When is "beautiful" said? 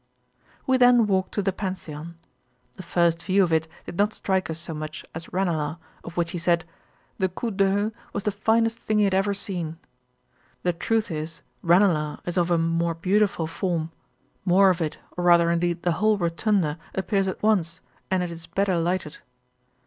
12.95-13.45